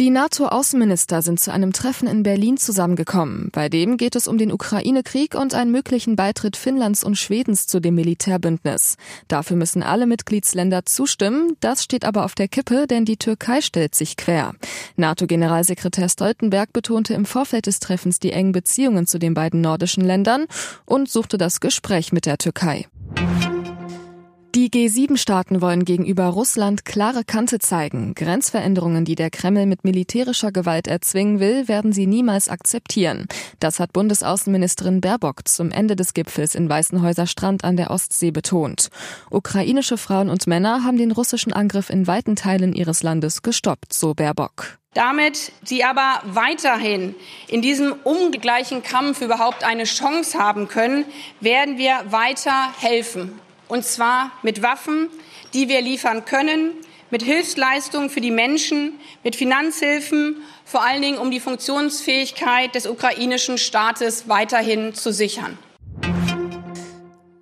Die 0.00 0.10
NATO-Außenminister 0.10 1.22
sind 1.22 1.38
zu 1.38 1.52
einem 1.52 1.72
Treffen 1.72 2.08
in 2.08 2.24
Berlin 2.24 2.56
zusammengekommen. 2.56 3.50
Bei 3.52 3.68
dem 3.68 3.96
geht 3.96 4.16
es 4.16 4.26
um 4.26 4.38
den 4.38 4.50
Ukraine-Krieg 4.50 5.36
und 5.36 5.54
einen 5.54 5.70
möglichen 5.70 6.16
Beitritt 6.16 6.56
Finnlands 6.56 7.04
und 7.04 7.16
Schwedens 7.16 7.68
zu 7.68 7.78
dem 7.78 7.94
Militärbündnis. 7.94 8.96
Dafür 9.28 9.56
müssen 9.56 9.84
alle 9.84 10.06
Mitgliedsländer 10.06 10.84
zustimmen. 10.84 11.56
Das 11.60 11.84
steht 11.84 12.04
aber 12.04 12.24
auf 12.24 12.34
der 12.34 12.48
Kippe, 12.48 12.88
denn 12.88 13.04
die 13.04 13.18
Türkei 13.18 13.60
stellt 13.60 13.94
sich 13.94 14.16
quer. 14.16 14.54
NATO-Generalsekretär 14.96 16.08
Stoltenberg 16.08 16.72
betonte 16.72 17.14
im 17.14 17.24
Vorfeld 17.24 17.66
des 17.66 17.78
Treffens 17.78 18.18
die 18.18 18.32
engen 18.32 18.50
Beziehungen 18.50 19.06
zu 19.06 19.20
den 19.20 19.34
beiden 19.34 19.60
nordischen 19.60 20.04
Ländern 20.04 20.46
und 20.86 21.08
suchte 21.08 21.38
das 21.38 21.60
Gespräch 21.60 22.12
mit 22.12 22.26
der 22.26 22.38
Türkei. 22.38 22.88
Die 24.54 24.70
G7-Staaten 24.70 25.60
wollen 25.60 25.84
gegenüber 25.84 26.26
Russland 26.26 26.84
klare 26.84 27.24
Kante 27.24 27.58
zeigen. 27.58 28.14
Grenzveränderungen, 28.14 29.04
die 29.04 29.16
der 29.16 29.28
Kreml 29.30 29.66
mit 29.66 29.82
militärischer 29.82 30.52
Gewalt 30.52 30.86
erzwingen 30.86 31.40
will, 31.40 31.66
werden 31.66 31.92
sie 31.92 32.06
niemals 32.06 32.48
akzeptieren. 32.48 33.26
Das 33.58 33.80
hat 33.80 33.92
Bundesaußenministerin 33.92 35.00
Baerbock 35.00 35.48
zum 35.48 35.72
Ende 35.72 35.96
des 35.96 36.14
Gipfels 36.14 36.54
in 36.54 36.68
Weißenhäuser 36.68 37.26
Strand 37.26 37.64
an 37.64 37.76
der 37.76 37.90
Ostsee 37.90 38.30
betont. 38.30 38.90
Ukrainische 39.28 39.98
Frauen 39.98 40.30
und 40.30 40.46
Männer 40.46 40.84
haben 40.84 40.98
den 40.98 41.10
russischen 41.10 41.52
Angriff 41.52 41.90
in 41.90 42.06
weiten 42.06 42.36
Teilen 42.36 42.74
ihres 42.74 43.02
Landes 43.02 43.42
gestoppt, 43.42 43.92
so 43.92 44.14
Baerbock. 44.14 44.78
Damit 44.94 45.50
sie 45.64 45.82
aber 45.82 46.22
weiterhin 46.26 47.16
in 47.48 47.60
diesem 47.60 47.92
ungleichen 48.04 48.84
Kampf 48.84 49.20
überhaupt 49.20 49.64
eine 49.64 49.82
Chance 49.82 50.38
haben 50.38 50.68
können, 50.68 51.06
werden 51.40 51.76
wir 51.76 52.04
weiter 52.12 52.72
helfen 52.78 53.32
und 53.68 53.84
zwar 53.84 54.32
mit 54.42 54.62
Waffen, 54.62 55.08
die 55.52 55.68
wir 55.68 55.80
liefern 55.80 56.24
können, 56.24 56.72
mit 57.10 57.22
Hilfsleistungen 57.22 58.10
für 58.10 58.20
die 58.20 58.30
Menschen, 58.30 58.94
mit 59.22 59.36
Finanzhilfen, 59.36 60.36
vor 60.64 60.82
allen 60.84 61.02
Dingen 61.02 61.18
um 61.18 61.30
die 61.30 61.40
Funktionsfähigkeit 61.40 62.74
des 62.74 62.86
ukrainischen 62.86 63.58
Staates 63.58 64.28
weiterhin 64.28 64.94
zu 64.94 65.12
sichern. 65.12 65.56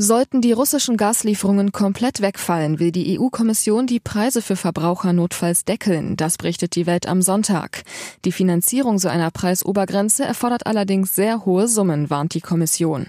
Sollten 0.00 0.40
die 0.40 0.52
russischen 0.52 0.96
Gaslieferungen 0.96 1.72
komplett 1.72 2.20
wegfallen, 2.20 2.78
will 2.78 2.92
die 2.92 3.18
EU-Kommission 3.18 3.88
die 3.88 3.98
Preise 3.98 4.42
für 4.42 4.54
Verbraucher 4.54 5.12
notfalls 5.12 5.64
deckeln. 5.64 6.16
Das 6.16 6.38
berichtet 6.38 6.76
die 6.76 6.86
Welt 6.86 7.08
am 7.08 7.20
Sonntag. 7.20 7.82
Die 8.24 8.30
Finanzierung 8.30 9.00
so 9.00 9.08
einer 9.08 9.32
Preisobergrenze 9.32 10.24
erfordert 10.24 10.68
allerdings 10.68 11.16
sehr 11.16 11.44
hohe 11.44 11.66
Summen, 11.66 12.10
warnt 12.10 12.34
die 12.34 12.40
Kommission. 12.40 13.08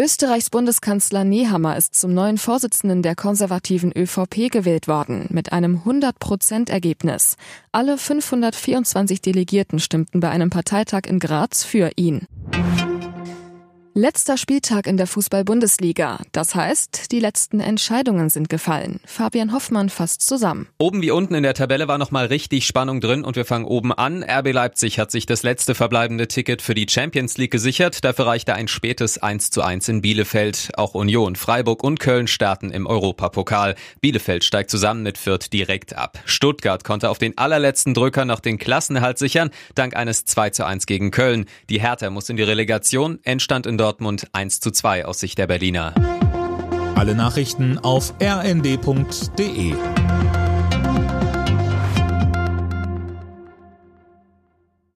Österreichs 0.00 0.48
Bundeskanzler 0.48 1.24
Nehammer 1.24 1.76
ist 1.76 1.94
zum 1.94 2.14
neuen 2.14 2.38
Vorsitzenden 2.38 3.02
der 3.02 3.14
konservativen 3.14 3.92
ÖVP 3.94 4.50
gewählt 4.50 4.88
worden, 4.88 5.26
mit 5.28 5.52
einem 5.52 5.82
100-Prozent-Ergebnis. 5.84 7.36
Alle 7.70 7.98
524 7.98 9.20
Delegierten 9.20 9.78
stimmten 9.78 10.20
bei 10.20 10.30
einem 10.30 10.48
Parteitag 10.48 11.02
in 11.06 11.18
Graz 11.18 11.64
für 11.64 11.90
ihn. 11.96 12.26
Letzter 13.94 14.36
Spieltag 14.36 14.86
in 14.86 14.96
der 14.96 15.08
Fußball-Bundesliga. 15.08 16.20
Das 16.30 16.54
heißt, 16.54 17.10
die 17.10 17.18
letzten 17.18 17.58
Entscheidungen 17.58 18.30
sind 18.30 18.48
gefallen. 18.48 19.00
Fabian 19.04 19.52
Hoffmann 19.52 19.88
fasst 19.88 20.22
zusammen. 20.22 20.68
Oben 20.78 21.02
wie 21.02 21.10
unten 21.10 21.34
in 21.34 21.42
der 21.42 21.54
Tabelle 21.54 21.88
war 21.88 21.98
nochmal 21.98 22.26
richtig 22.26 22.66
Spannung 22.66 23.00
drin 23.00 23.24
und 23.24 23.34
wir 23.34 23.44
fangen 23.44 23.64
oben 23.64 23.92
an. 23.92 24.22
RB 24.22 24.52
Leipzig 24.52 25.00
hat 25.00 25.10
sich 25.10 25.26
das 25.26 25.42
letzte 25.42 25.74
verbleibende 25.74 26.28
Ticket 26.28 26.62
für 26.62 26.74
die 26.74 26.86
Champions 26.88 27.36
League 27.36 27.50
gesichert. 27.50 28.04
Dafür 28.04 28.26
reichte 28.26 28.54
ein 28.54 28.68
spätes 28.68 29.18
1 29.18 29.50
zu 29.50 29.60
1 29.60 29.88
in 29.88 30.02
Bielefeld. 30.02 30.70
Auch 30.76 30.94
Union, 30.94 31.34
Freiburg 31.34 31.82
und 31.82 31.98
Köln 31.98 32.28
starten 32.28 32.70
im 32.70 32.86
Europapokal. 32.86 33.74
Bielefeld 34.00 34.44
steigt 34.44 34.70
zusammen 34.70 35.02
mit 35.02 35.18
Fürth 35.18 35.52
direkt 35.52 35.96
ab. 35.96 36.20
Stuttgart 36.26 36.84
konnte 36.84 37.10
auf 37.10 37.18
den 37.18 37.36
allerletzten 37.36 37.94
Drücker 37.94 38.24
noch 38.24 38.38
den 38.38 38.58
Klassenerhalt 38.58 39.18
sichern, 39.18 39.50
dank 39.74 39.96
eines 39.96 40.26
2 40.26 40.50
zu 40.50 40.64
1 40.64 40.86
gegen 40.86 41.10
Köln. 41.10 41.46
Die 41.70 41.80
Hertha 41.80 42.08
muss 42.08 42.28
in 42.28 42.36
die 42.36 42.44
Relegation, 42.44 43.18
Endstand 43.24 43.66
in 43.66 43.79
Dortmund 43.80 44.26
1 44.34 44.60
zu 44.60 44.72
2 44.72 45.06
aus 45.06 45.20
Sicht 45.20 45.38
der 45.38 45.46
Berliner. 45.46 45.94
Alle 46.96 47.14
Nachrichten 47.14 47.78
auf 47.78 48.12
rnd.de 48.22 49.74